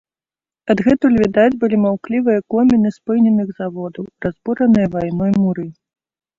[0.73, 5.71] Адгэтуль відаць былі маўклівыя коміны спыненых заводаў, разбураныя вайной муры.